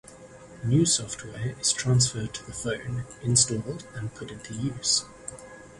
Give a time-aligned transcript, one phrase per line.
[0.63, 5.05] New software is transferred to the phone, installed, and put into use.